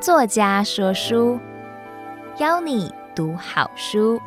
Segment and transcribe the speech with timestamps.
[0.00, 1.38] 作家说书，
[2.38, 4.18] 邀你读好书。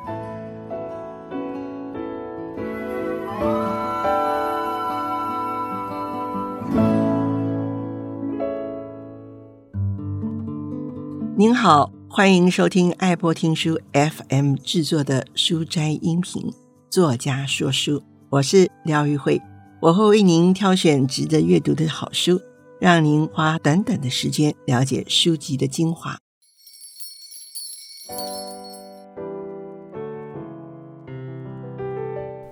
[11.35, 16.53] 您好，欢迎收听爱播听书 FM 制作的书斋音频。
[16.89, 19.41] 作家说书，我是廖玉慧，
[19.79, 22.41] 我会为您挑选值得阅读的好书。
[22.79, 26.19] 让您花短短的时间了解书籍的精华。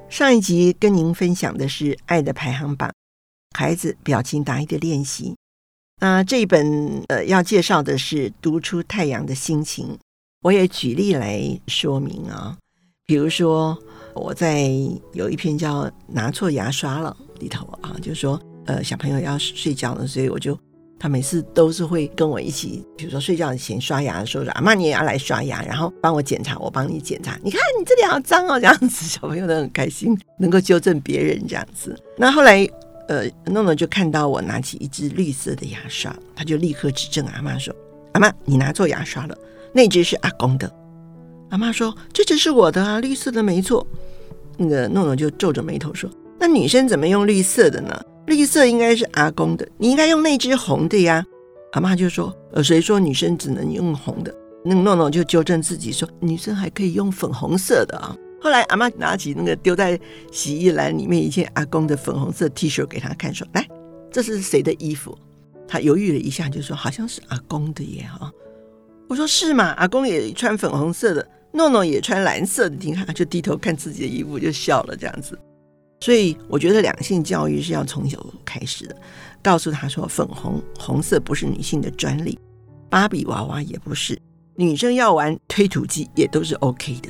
[0.10, 2.90] 上一集跟您分享的是《爱的排行榜》，
[3.56, 5.36] 孩子表情答疑的练习。
[6.02, 9.94] 那这一本呃要介绍的是《读出太阳的心情》，
[10.42, 12.58] 我也举例来说明啊。
[13.06, 13.78] 比如说
[14.16, 14.72] 我在
[15.14, 18.42] 有一篇叫《拿错牙刷了》里头啊，就是说。
[18.68, 20.58] 呃，小朋友要睡觉了，所以我就
[20.98, 27.38] 他每次都是会跟我一起，比如说睡觉前刷牙的时候，说阿妈你也要来刷牙，然后帮我检查，我帮你检查。
[27.44, 31.96] 你看你这里好脏哦，这样子小朋友都很开心，能够纠正别人这样子。
[32.18, 32.68] 那后来，
[33.08, 37.72] 呃，诺诺就看到我拿起一支绿色的牙刷，他就立刻指正阿妈说
[38.14, 39.38] ：“阿妈，你拿错牙刷了，
[39.76, 40.68] 那支是阿公的。”
[41.54, 43.86] 阿妈说：“这支是我的啊，绿色的没错。”
[44.58, 51.24] 那个诺诺就皱着眉头说：“那女生怎么用绿色的呢？”绿色应该是阿公的，你应该用那只红的呀。
[51.74, 54.34] 阿妈就说：“呃，谁说女生只能用红的？”
[54.66, 60.00] 那诺诺就纠正自己说：“女生还可以用粉红色的啊。”后来阿妈拿起那个丢在
[60.32, 63.68] 洗衣篮里面一件阿公的粉红色 T 恤给他看，说：“来，
[64.12, 65.16] 这是谁的衣服？”
[65.68, 68.32] 他犹豫了一下，就说：“好像是阿公的耶。”哈，
[69.08, 69.66] 我说：“是吗？
[69.78, 75.38] 阿公也穿粉红色的，诺诺也穿蓝色的。”你看，就低头看自己的衣服，就笑了，这样子。
[76.02, 78.96] 所以我觉得两性教育是要从小开始的，
[79.42, 82.38] 告诉他说，粉红红色不是女性的专利，
[82.90, 84.20] 芭比娃娃也不是，
[84.56, 87.10] 女生要玩推土机也都是 OK 的。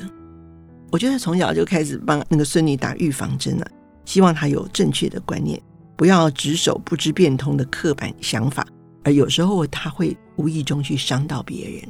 [0.90, 3.66] 我觉得从小就开始帮那个孙女打预防针了，
[4.04, 5.60] 希望她有正确的观念，
[5.96, 8.66] 不要只守不知变通的刻板想法，
[9.02, 11.82] 而有时候她会无意中去伤到别人。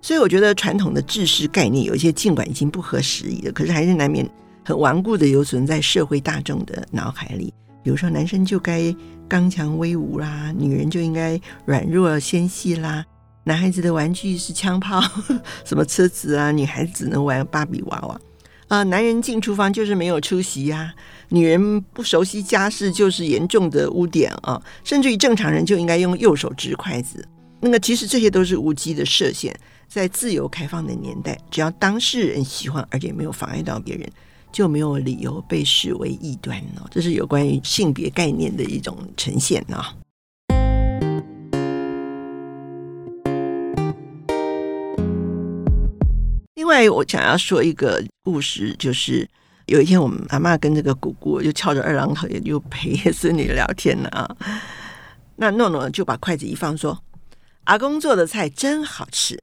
[0.00, 4.28] 所以我觉得传统的制式概念有一些尽管已经不合时宜了，可是还是难免。
[4.64, 7.52] 很顽固的犹存在社会大众的脑海里，
[7.82, 8.94] 比如说男生就该
[9.28, 13.04] 刚强威武啦，女人就应该软弱纤细啦，
[13.44, 15.02] 男孩子的玩具是枪炮，
[15.64, 18.20] 什么车子啊，女孩子能玩芭比娃娃。
[18.68, 20.94] 啊，男人进厨房就是没有出息呀，
[21.28, 27.28] 女人不熟悉家事就是严重的污点啊，甚至于正常人就应该用右手执筷子，
[27.60, 29.54] 那个其实这些都是无稽的设限，
[29.86, 34.10] 在自由开放的年代，只要当事人喜欢，而且没有妨碍到别人。
[34.54, 39.92] 就没有理由被视为异端哦，这是有关于性别概念的一种呈现啊。
[46.54, 49.28] 另外，我想要说一个故事，就是
[49.66, 54.36] 有一天我们阿嬷跟这个姑姑就翘着二郎腿，也就陪孙女聊天了啊。
[55.34, 56.96] 那诺诺就把筷子一放，说
[57.66, 59.36] ：“阿公做的菜真好吃。”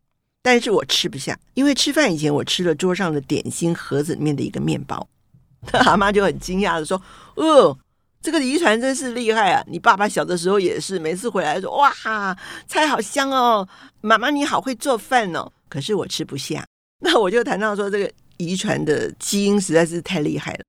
[0.44, 5.08] 但是我吃不下，因为吃饭以前我吃了桌上的点心盒子里面的一个面包。
[5.68, 7.00] 他阿妈就很惊讶的说
[7.38, 7.78] ：“哦，
[8.20, 9.64] 这个遗传真是厉害啊！
[9.68, 11.94] 你爸爸小的时候也是，每次回来说哇，
[12.66, 13.68] 菜好香哦，
[14.02, 15.52] 妈妈你好会做饭哦。
[15.70, 16.66] 可是我吃不下。
[17.04, 20.64] 那我就谈到说，这个遗传的基因实在是太厉害了。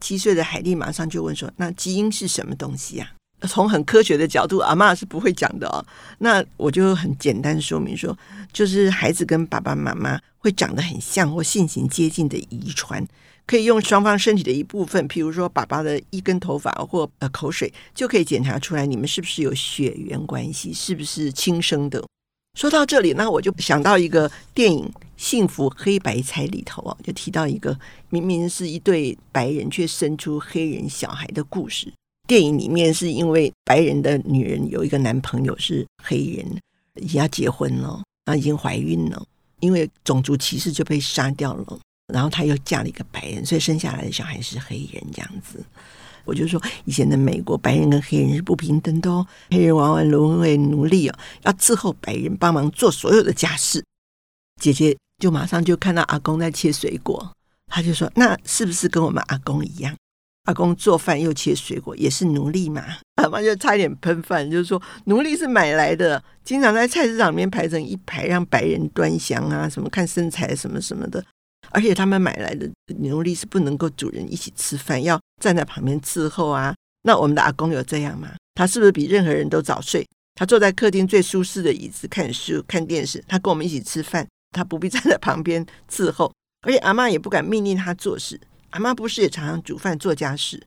[0.00, 5.84] 七岁的海蒂马上就问说：那基因是什么东西呀？”从很科学的角度，阿嬷是不会讲的哦。
[6.18, 8.16] 那我就很简单说明说，
[8.52, 13.06] 就是孩子跟爸爸妈妈会长得很像或性情接近的遗传，
[13.46, 22.02] 可以用双方身体的一部分，譬如说爸爸的一根头发或呃口水，就可以检查出来你们是不是有血缘关系，是不是亲生的。
[22.58, 24.86] 说到这里，那我就想到一个电影
[25.18, 31.92] 《幸福黑白猜》里头啊，就提到一个明明是一对白人却生出黑人小孩的故事。
[32.26, 36.60] 电影里面是因为白人的女人有一个男朋友是黑人，
[37.00, 39.24] 已经要结婚了，然后已经怀孕了，
[39.60, 41.78] 因为种族歧视就被杀掉了。
[42.12, 45.64] 然后她又嫁了一个白人，所以生下来的小孩是黑人这样子。
[46.24, 53.84] 我就说，以前的美国白人跟黑人是不平等的哦，黑人往往沦为奴隶哦，要伺候白人帮忙做所有的家事。
[54.60, 57.32] 姐姐就马上就看到阿公在切水果，
[57.66, 59.94] 她就说：“那是不是跟我们阿公一样？”
[60.46, 62.82] 阿公做饭又切水果，也是奴隶嘛？
[63.22, 71.24] 阿妈就差一点喷饭，就是说奴隶是买来的，经常在菜市场里面排成一排，让白人端详啊，什么看身材什么什么的。
[71.70, 72.70] 而且他们买来的
[73.00, 76.74] 奴隶是不能够主人一起吃饭，要站在旁边伺候啊。
[77.02, 78.30] 那我们的阿公有这样吗？
[78.54, 80.06] 他是不是比任何人都早睡？
[80.34, 86.32] 他坐在客厅最舒适的椅子看书看电视，他跟我们一起吃饭，他不必站在旁边伺候。
[86.66, 88.40] 而且阿妈也不敢命令他做事，
[88.70, 90.66] 阿妈不是也常常煮饭做家事？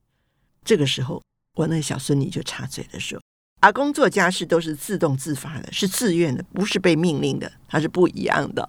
[0.63, 1.21] 这个时候，
[1.55, 3.21] 我那小孙女就插嘴的说
[3.61, 8.67] ：“阿公做家事都是自动自发的，是自愿的，不是被命令的，他是不一样的。”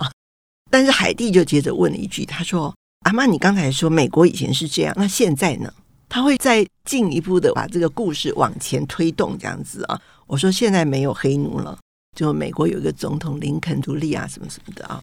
[0.70, 2.74] 但是海蒂就接着问了一句：“他说，
[3.06, 5.72] 阿妈，你刚才说美国以前是这样，那现在呢？”
[6.08, 10.00] 他会再进一步的把这个故事往前推动，这样子啊。
[10.26, 11.78] 我说现在没有黑奴了，
[12.16, 15.00] 就美国有一个总统林肯独立啊，什么什么的啊。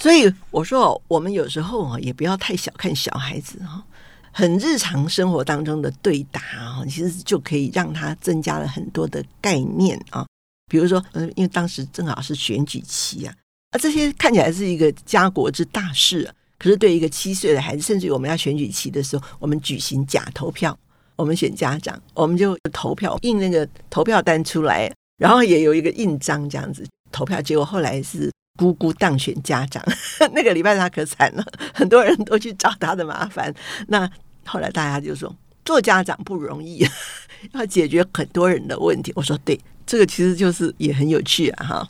[0.00, 3.84] 所以我说，我们有时候啊，也不要太小看小孩子哈，
[4.32, 10.26] 很日常生活当中的对答啊，其实就可以让他增加了很多的概念啊。
[10.70, 13.34] 比如说，嗯，因为当时正好是选举期啊，
[13.72, 20.74] 啊，这些看起来是一个家国之大事啊，可是对一个七岁的孩子，甚至于我们要选举期的时候，我们举行假投票，
[21.16, 28.32] 我们选家长，我们就投票印那个投票单出来，然后也有一个印章这样子投票，结果后来是。
[28.60, 29.82] 姑姑当选家长，
[30.34, 31.42] 那个礼拜他可惨了，
[31.72, 33.50] 很多人都去找他的麻烦。
[33.88, 34.06] 那
[34.44, 35.34] 后来大家就说，
[35.64, 36.86] 做家长不容易，
[37.54, 39.10] 要解决很多人的问题。
[39.16, 41.88] 我说对，这个其实就是也很有趣啊，哈。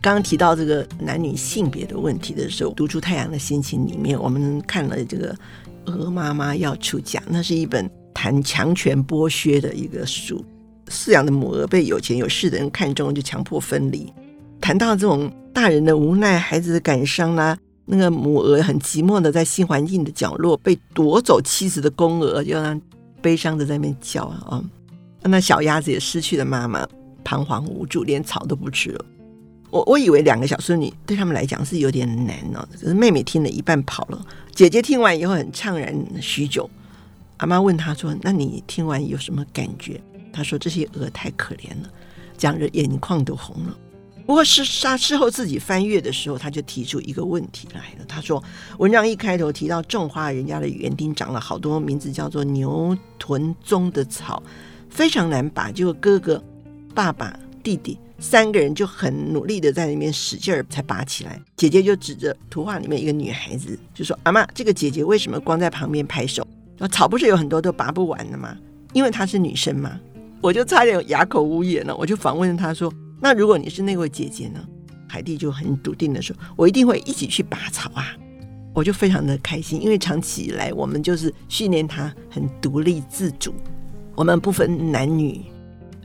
[0.00, 5.34] 刚刚提到这个男女性别的问题的时候，读出太阳的心情里面，我们看了这个
[5.84, 7.99] 《鹅妈妈要出嫁》，那是一本。
[8.20, 10.44] 谈强权剥削的一个书，
[10.88, 14.12] 饲养的母鹅被有钱有势的人看中，就强迫分离。
[14.60, 17.56] 谈到这种大人的无奈，孩子的感伤啦、
[17.86, 22.78] 那个母鹅很寂寞的在新环境的角落被夺走妻子的公鹅，就让
[23.22, 24.62] 悲伤的在那边叫啊。
[25.22, 26.86] 那小鸭子也失去了妈妈，
[27.24, 29.04] 彷徨无助，连草都不吃了。
[29.70, 36.68] 我我以为两个小孙女对他们来讲是有点难哦，可是妹妹听了一半跑了，姐姐听完以后很怅然许久。
[37.40, 39.98] 阿妈问他说：“那你听完有什么感觉？”
[40.30, 41.90] 他说：“这些鹅太可怜了，
[42.36, 43.74] 讲着眼眶都红了。”
[44.26, 48.04] 不过是他事后自己翻阅的时候，他就提出一个问题来了。
[48.06, 48.44] 他说
[48.76, 54.42] ：“文章一开头提到种花人家的园丁长了好多名字叫做牛臀棕的草，
[54.90, 55.72] 非常难拔。
[55.72, 56.44] 结果哥哥、
[56.94, 61.40] 爸爸、弟弟三个人就很努力的在那边使劲儿才拔起来。
[61.56, 66.46] 姐姐就指着图画里面一个女孩子，就说：‘阿妈，这个姐姐为什么光在旁边拍手？’”
[66.88, 68.56] 草不是有很多都拔不完的吗？
[68.92, 69.98] 因为她是女生嘛，
[70.40, 71.96] 我就差点哑口无言了。
[71.96, 74.60] 我就反问她说：“那如果你是那位姐姐呢？”
[75.08, 78.14] 海蒂就很笃定的说：“我一定会一起去拔草啊！”
[78.72, 83.52] 我就非常的开心，因为长期以来我们就是训练她很独立自主，
[84.14, 85.44] 我们不分男女，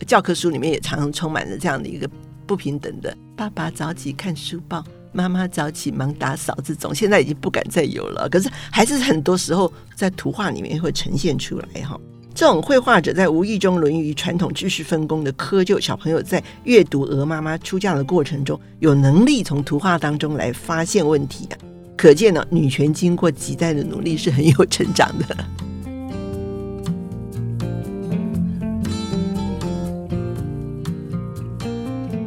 [0.08, 2.10] 教科书里面也常常充满了这样的一个
[2.48, 3.16] 不平等的。
[3.36, 4.84] 爸爸早起看书报。
[5.16, 8.28] 妈妈早起忙打扫，这种现在已经不敢再有了。
[8.28, 11.98] 可是还是很多时候在图画里面会呈现出来哈。
[12.34, 21.58] 这种绘画者在无意中沦于传统知识分工的窠臼，小朋友在阅读《鹅妈妈出嫁》的过程中，有能力从图画当中来发现问题啊。
[21.96, 25.38] 可见呢，女权经过几代的努力是很有成长的。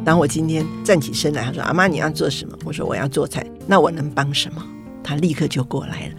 [0.09, 4.65] 当我今天站起身来，他说：“阿妈，你要做什么？”我说：“我要做菜。”那我能帮什么？
[5.03, 6.15] 他立刻就过来了。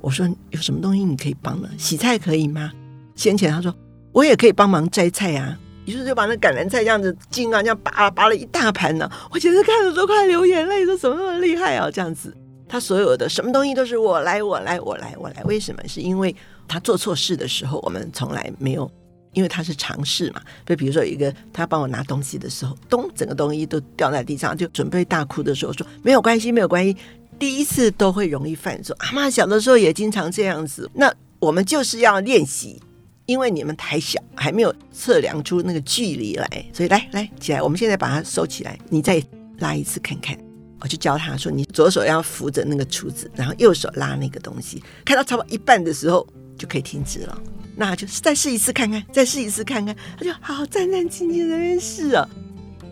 [0.00, 1.68] 我说：“有什么东西你可以帮的？
[1.78, 2.72] 洗菜可以吗？”
[3.14, 3.72] 先前他说
[4.10, 9.08] ：“我也可以帮忙摘菜啊。”于是就把那橄榄菜这样子茎啊，这样拔拔了一大盘呢。
[9.30, 11.88] 我其实看着都快流眼泪，说怎么那么厉害啊？
[11.88, 12.36] 这样子，
[12.68, 15.44] 他所有的什么东西都是我来，我来，我来，我来。
[15.44, 15.80] 为什么？
[15.86, 16.34] 是因为
[16.66, 18.90] 他做错事的时候，我们从来没有。
[19.32, 26.96] 因为他是尝试嘛，就比如说有一个他帮我拿东西的时候，咚，整个东西都掉在地上，就准备大哭的时候说没有关系，没有关系。
[27.38, 30.90] 第一次都会容易犯错，阿妈小的时候也经常这样子。
[30.94, 32.82] 那我们就是要练习，
[33.26, 39.22] 因为你们太小，还没有测量出那个距离来，所以来来起来，我们现在把它收起来，你再
[39.58, 40.36] 拉一次看看。
[40.80, 47.40] 我就教他说，你左手要扶着那个杵子，然后右手拉那个东西，看到差不多一半的时候就可以停止了。
[47.80, 52.28] 那就再试一次看看，再试一次看看，他就好战战兢兢在那试啊，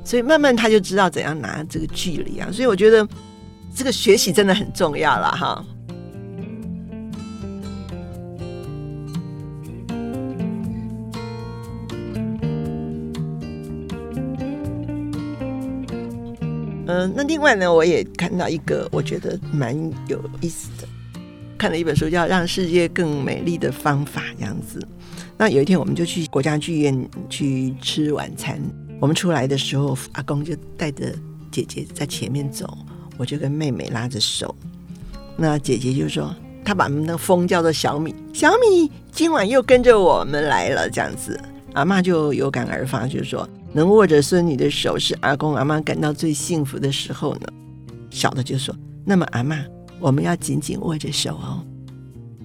[0.05, 3.07] 所以慢慢他就知道怎样拿这个距离啊，所以我觉得
[3.75, 5.65] 这个学习真的很重要了哈。
[16.89, 19.77] 嗯，那另外呢，我也看到一个我觉得蛮
[20.07, 20.87] 有意思的。
[21.57, 24.87] 看了一本书，叫《让世界更美丽的方法》这样子。
[25.39, 28.61] 那有一天，我们就去国家剧院去吃晚餐。
[29.01, 31.13] 我们出来的时候，阿公就带着
[31.51, 32.79] 姐姐在前面走，
[33.17, 34.55] 我就跟妹妹拉着手。
[35.37, 36.35] 那姐姐就说，
[36.65, 41.39] 她把那个风叫做小米，小米今晚又跟着我们来了，这样子。
[41.75, 47.49] 阿嬷就有感而发，就说，能握着孙女的手是阿公阿嬷感到最幸福的时候呢。
[48.09, 49.63] 小的就说：“那么阿嬷，
[50.01, 51.65] 我们要紧紧握着手哦。”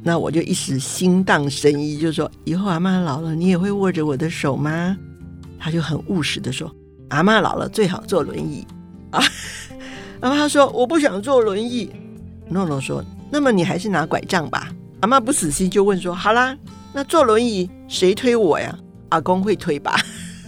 [0.03, 4.97] 那我就一时心荡神怡，就说：“以后阿嬷老了，你也会握着我的手吗？”
[5.59, 6.73] 他就很务实的说
[7.09, 8.65] ：“阿嬷老了最好坐轮椅
[9.11, 9.21] 啊。”
[10.21, 11.91] 阿嬷说：“我不想坐轮椅。”
[12.49, 16.57] 诺诺说：“那么你还是拿拐杖吧。”阿嬷不死心，就问说：“好啦，
[16.93, 18.75] 那坐轮椅谁推我呀？”
[19.09, 19.95] 阿公会推吧？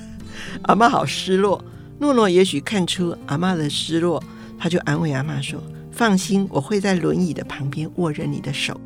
[0.63, 1.63] 阿妈好失落。
[1.99, 4.23] 诺诺也许看出阿妈的失落，
[4.57, 5.61] 他就安慰阿妈说
[5.93, 8.79] ：“放心，我会在轮椅的旁边握着你的手。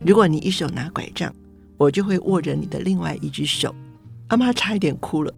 [0.00, 1.34] 如果你一手拿拐杖，
[1.76, 3.74] 我就会握着你的另外一只手。”
[4.28, 5.34] 阿妈差一点哭了。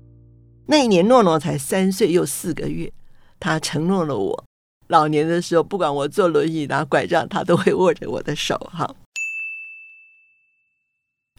[0.67, 2.93] 那一年诺诺才三岁又四个月，
[3.41, 4.45] 他承诺了我，
[4.88, 8.57] 老年的时候不管我坐轮椅拿拐杖，他都会握着我的手。
[8.73, 8.95] 哈。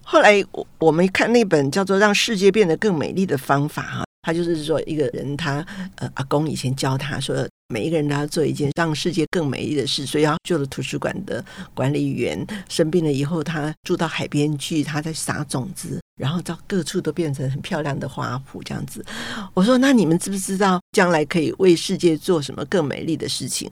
[0.04, 19.06] 后来我我们看那本叫做《让世界变得更美丽的方法》哈，他就是说一个人他呃阿公以前教他说，每一个人都要做一件让世界更美丽的事，所以要做了图书馆的管理员，生病了以后他住到海边去，他在撒种子，然后到各处都变成很漂亮的花圃这样子。
[19.54, 23.72] 我说，那你们知不知道将来可以为世界做什么更美丽的事情？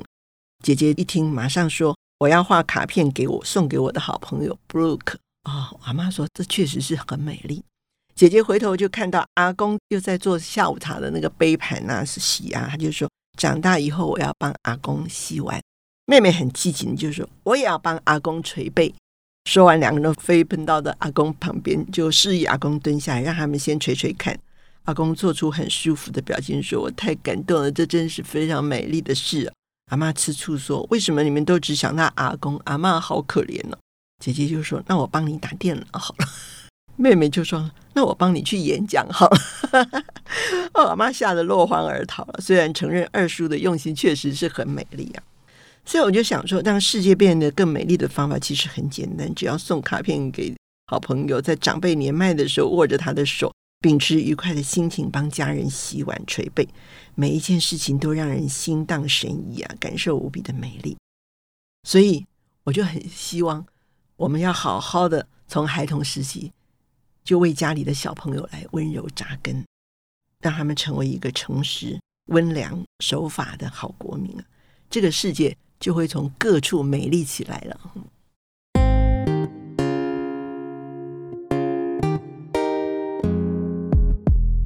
[0.63, 5.15] 姐姐一听马上说，我要画卡片给我送给我的好朋友 Brooke。
[5.43, 7.63] 哦，阿妈说这确实是很美丽。
[8.17, 13.07] 姐姐回头就看到阿公又在做下午茶的那个杯盘啊，是洗啊，她就说
[13.37, 15.61] 长大以后我要帮阿公洗碗。
[16.07, 18.91] 妹妹很积极，就说我也要帮阿公捶背。
[19.47, 24.35] 说完，两个人都飞奔到的阿公旁边，就示意阿公蹲下来，让他们先捶捶看。
[24.85, 29.53] 阿公做出很舒服的表情，说：“我太感动了，这真是非常美丽的事啊。”
[29.91, 32.59] 阿妈吃醋说：“为什么你们都只想到阿公？
[32.65, 33.77] 阿妈好可怜、哦。”
[34.19, 36.25] 姐姐就说：“那我帮你打电脑好了。”
[36.97, 39.37] 妹妹就说：“那我帮你去演讲好了。
[40.73, 42.39] ”，我妈吓得落荒而逃了。
[42.41, 45.23] 虽然承认二叔的用心确实是很美丽啊，
[45.85, 50.55] 所以我就想说，让世界变得更美丽的方法其实很简单，只要送卡片给
[50.87, 56.67] 好朋友，在长辈年迈的时候握着他的手，秉持愉快的心情帮家人洗碗捶背，
[57.13, 60.97] 每一件事情都让人心荡神怡啊，感受无比的美丽。
[61.87, 62.25] 所以
[62.63, 63.65] 我就很希望。
[64.17, 66.51] 我们要好好的从孩童时期
[67.27, 69.61] 就为家里的小朋友来温柔扎根，
[70.39, 74.45] 让他们成为一个诚实、温良、守法的好国民啊！
[74.89, 77.77] 这个世界就会从各处美丽起来了。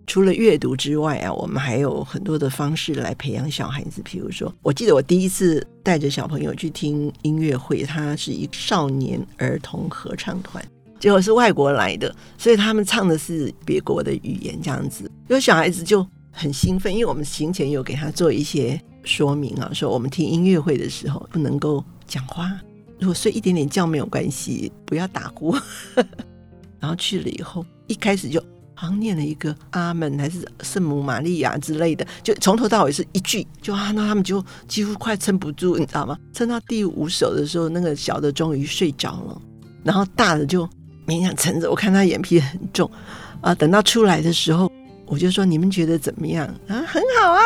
[0.05, 4.03] 除了阅读之外啊，我们还有很多的方式来培养小孩子。
[4.03, 10.63] 比如说，我记得我第一次带着小朋友去听音乐会，他是一少年儿童合唱团，
[11.01, 22.49] 结果是外国来的，所以他们唱的是别国的语言，这样子，有小孩子就很兴奋，因为我们行前有给他做一些说明啊，说我们听音乐会的时候不能够讲话，
[22.99, 25.57] 如果睡一点点觉没有关系，不要打呼。
[26.79, 28.41] 然后去了以后，一开始就。
[28.73, 36.17] 好像念了一个阿门还是圣母玛利亚之类的，就从头到尾是一句，就啊，那他们就几乎快撑不住，你知道吗？
[36.33, 39.39] 撑到第五首的时候，那个小的终于睡着了，
[39.83, 40.67] 然后大的就
[41.05, 41.69] 勉强撑着。
[41.69, 42.89] 我看他眼皮很重
[43.41, 44.71] 啊，等到出来的时候，
[45.05, 46.83] 我就说，你们觉得怎么样啊？
[46.87, 47.41] 很好啊，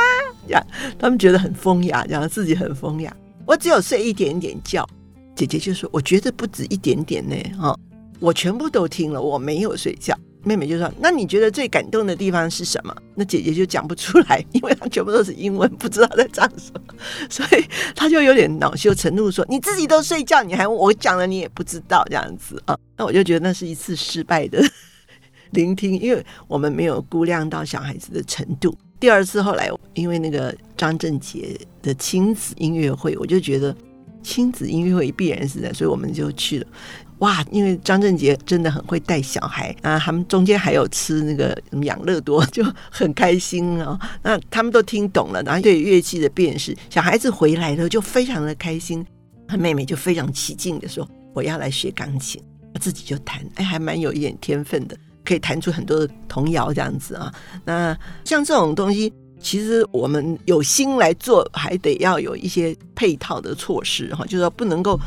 [0.47, 0.67] 这样
[0.99, 3.15] 他们觉得很风雅，这样自己很风雅。
[3.45, 4.87] 我只有睡一点点觉，
[5.35, 7.77] 姐姐就说，我觉得不止一点点呢，哈，
[8.19, 10.17] 我全部都听了，我没有睡觉。
[10.45, 16.93] 妹妹就说：“那你觉得最感动的地方是什么？”那姐姐就讲不出来，因为她全部都是英文，不知道在讲什么，
[17.29, 24.63] 所以她就有点恼羞成怒，说：“你自己都睡觉，你还我讲了，你也不知道这样子啊？”那我就觉得那是一次失败的
[25.51, 28.77] 聆听，因为我们没有估量到小孩子的程度。
[28.99, 33.75] 第二次后来，因为那个张正杰的亲子音乐会，我就觉得
[34.25, 36.67] 亲子音乐会必然是在，所以我们就去了。
[37.19, 43.97] 哇，因为张正杰真的很会带小孩啊，他们中间还有吃那个养乐多，就很开心哦。
[44.21, 49.05] 那他们都听懂了，然后对乐器的辨识，小孩子回来了就非常的开心。
[49.47, 52.41] 他妹妹就非常起劲的说：“我要来学钢琴。”
[52.81, 57.33] 自己就弹，哎，还蛮有一点天分的，可以弹出很多的童谣这样子啊。
[57.63, 64.99] 那像这种东西，其实我们有心来做，还得要有一些配套的措施哈，就是说不能够。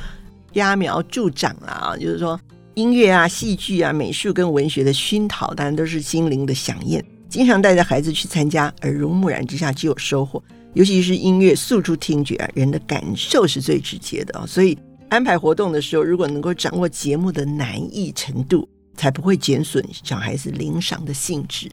[0.55, 2.41] 揠苗助长啊，就是说
[2.75, 7.05] 音乐啊、戏剧啊、美术跟文学的熏陶，当然都是心灵的饗宴。
[7.29, 10.43] 经常带着孩子去参加，耳濡目染之下就有收获。
[10.73, 14.47] 尤其是音乐诉诸听觉啊，人的感受是最直接的啊。
[14.49, 14.77] 所以
[15.11, 18.67] 安排活动的时候，如果能够掌握节目的难易程度，
[18.97, 21.71] 才不会减损小孩子聆赏的兴致。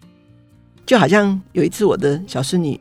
[0.86, 2.80] 就好像有一次，我的小孙女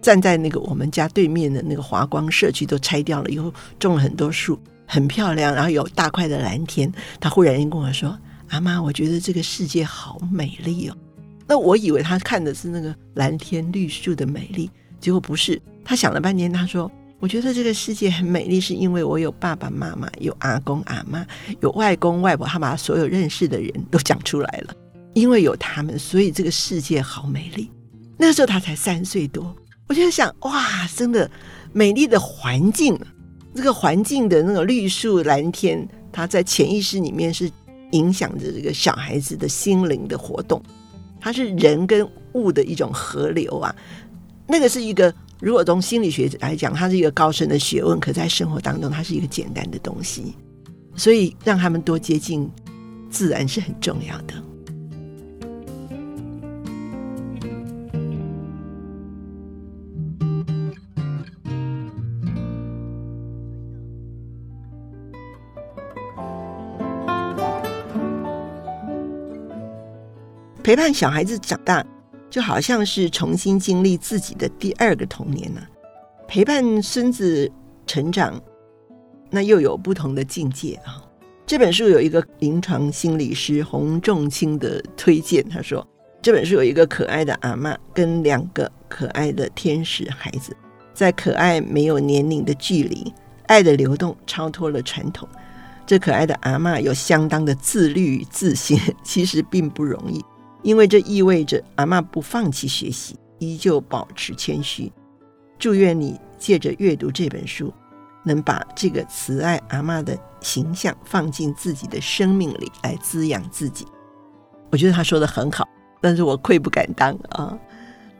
[0.00, 6.90] 站在那个我们家对面的那个华光社区，都拆掉了以后，种了很多树，很漂亮，然后有大块的蓝天。
[7.18, 8.16] 她忽然间跟我说
[8.50, 10.96] ：“阿妈，我觉得这个世界好美丽哦。”
[11.48, 14.70] 那我以为她看的是那个蓝天绿树的美丽。
[15.00, 21.26] 结果不是，她想了半天，她说：“我觉得这个世界很美丽，是因为我有爸爸妈妈，有阿公阿妈，
[21.60, 24.74] 有外公外婆，他把所有认识的人都讲出来了。
[25.14, 27.70] 因为有他们，所以这个世界好美丽。”
[28.16, 29.54] 那个时候他才三岁多，
[29.88, 31.30] 我就想：哇，真的
[31.72, 32.98] 美丽的环境，
[33.54, 37.50] 这个环境的那个绿树蓝天，它在潜意识里面是
[37.92, 40.62] 影响着这个小孩子的心灵的活动，
[41.18, 43.74] 它是人跟物的一种河流啊。
[44.46, 50.36] 那个是一个，如果从心理学来讲，它是一个高深的学问；可在生活当中，它是一个简单的东西。
[50.94, 52.50] 所以，让他们多接近
[53.08, 54.34] 自然是很重要的。
[70.70, 71.84] 陪伴小孩子长大。
[72.30, 75.66] 就好像是重新经历自己的第二个童年呢、啊，
[76.28, 77.50] 陪伴孙子
[77.88, 78.40] 成长，
[79.30, 81.02] 那又有不同的境界啊。
[81.44, 85.84] 这本书有一个临床心理师洪仲卿的推荐，他说
[86.22, 90.56] 这本书有一个可爱的阿嬷跟两个可爱的天使孩子，
[90.94, 93.12] 在可爱没有年龄的距离，
[93.48, 95.28] 爱的流动超脱了传统。
[95.84, 100.24] 这可爱的阿嬷有相当的自律与自信，其实并不容易。
[100.62, 104.92] 因为这意味着阿嬷不放弃学习，依旧保持谦虚。
[105.58, 107.72] 祝愿你借着阅读这本书，
[108.24, 113.86] 能把这个慈爱阿嬷的形象放进自己的生命里，来滋养自己。
[114.70, 115.68] 我觉得他说的很好，
[116.00, 117.58] 但是我愧不敢当啊。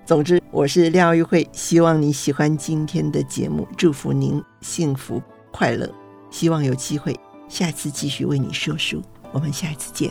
[0.04, 5.88] 总之，我是廖玉慧，希望你喜欢今天的节目，祝福您幸福快乐。
[6.30, 10.10] 希望有机会下次继续为你说书，我们下一次见。